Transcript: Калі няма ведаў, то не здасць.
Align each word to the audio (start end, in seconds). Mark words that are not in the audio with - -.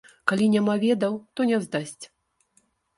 Калі 0.29 0.45
няма 0.55 0.75
ведаў, 0.85 1.13
то 1.37 1.41
не 1.53 1.63
здасць. 1.69 2.03